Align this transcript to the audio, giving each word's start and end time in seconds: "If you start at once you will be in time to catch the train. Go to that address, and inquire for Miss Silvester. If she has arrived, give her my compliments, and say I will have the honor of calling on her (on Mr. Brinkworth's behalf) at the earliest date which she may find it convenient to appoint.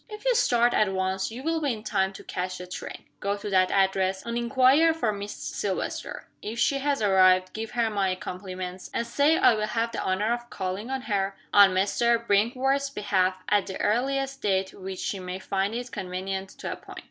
"If 0.09 0.25
you 0.25 0.33
start 0.33 0.73
at 0.73 0.91
once 0.91 1.29
you 1.29 1.43
will 1.43 1.61
be 1.61 1.71
in 1.73 1.83
time 1.83 2.11
to 2.13 2.23
catch 2.23 2.57
the 2.57 2.65
train. 2.65 3.03
Go 3.19 3.37
to 3.37 3.51
that 3.51 3.69
address, 3.69 4.25
and 4.25 4.35
inquire 4.35 4.95
for 4.95 5.11
Miss 5.11 5.31
Silvester. 5.33 6.27
If 6.41 6.57
she 6.57 6.79
has 6.79 7.03
arrived, 7.03 7.53
give 7.53 7.69
her 7.77 7.87
my 7.91 8.15
compliments, 8.15 8.89
and 8.95 9.05
say 9.05 9.37
I 9.37 9.53
will 9.53 9.67
have 9.67 9.91
the 9.91 10.01
honor 10.01 10.33
of 10.33 10.49
calling 10.49 10.89
on 10.89 11.03
her 11.03 11.35
(on 11.53 11.75
Mr. 11.75 12.17
Brinkworth's 12.25 12.89
behalf) 12.89 13.43
at 13.47 13.67
the 13.67 13.79
earliest 13.79 14.41
date 14.41 14.73
which 14.73 14.97
she 14.97 15.19
may 15.19 15.37
find 15.37 15.75
it 15.75 15.91
convenient 15.91 16.49
to 16.49 16.71
appoint. 16.73 16.97